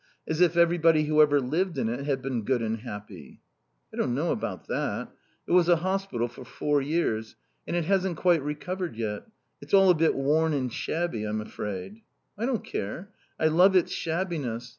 As 0.27 0.41
if 0.41 0.57
everybody 0.57 1.03
who 1.03 1.21
ever 1.21 1.39
lived 1.39 1.77
in 1.77 1.87
it 1.87 2.05
had 2.07 2.23
been 2.23 2.43
good 2.43 2.63
and 2.63 2.77
happy." 2.79 3.39
"I 3.93 3.97
don't 3.97 4.15
know 4.15 4.31
about 4.31 4.67
that. 4.67 5.11
It 5.45 5.51
was 5.51 5.69
a 5.69 5.75
hospital 5.75 6.27
for 6.27 6.43
four 6.43 6.81
years. 6.81 7.35
And 7.67 7.75
it 7.75 7.85
hasn't 7.85 8.17
quite 8.17 8.41
recovered 8.41 8.95
yet. 8.95 9.27
It's 9.61 9.75
all 9.75 9.91
a 9.91 9.93
bit 9.93 10.15
worn 10.15 10.53
and 10.53 10.73
shabby, 10.73 11.23
I'm 11.23 11.39
afraid." 11.39 12.01
"I 12.35 12.47
don't 12.47 12.63
care. 12.65 13.11
I 13.39 13.45
love 13.49 13.75
its 13.75 13.91
shabbiness. 13.91 14.69